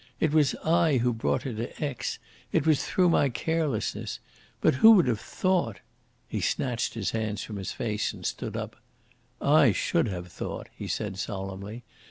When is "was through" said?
2.65-3.09